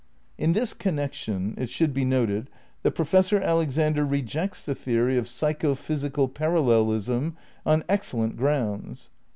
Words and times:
In 0.39 0.53
this 0.53 0.73
connection 0.73 1.53
it 1.59 1.69
should 1.69 1.93
be 1.93 2.03
noted 2.05 2.49
that 2.81 2.95
Professor 2.95 3.39
Alexander 3.39 4.03
rejects 4.03 4.65
the 4.65 4.73
theory 4.73 5.15
of 5.15 5.27
Psychophysical 5.27 6.27
Paral 6.27 6.65
lelism 6.65 7.35
on 7.67 7.83
excellent 7.87 8.35
grounds. 8.35 9.11